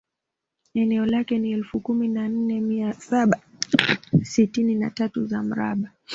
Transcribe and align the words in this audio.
Eneo 0.73 1.05
lake 1.05 1.37
ni 1.39 1.51
elfu 1.51 1.79
kumi 1.79 2.07
na 2.07 2.29
nne 2.29 2.59
mia 2.59 2.93
saba 2.93 3.39
sitini 4.23 4.75
na 4.75 4.89
tatu 4.89 5.25
za 5.25 5.43
mraba 5.43 5.91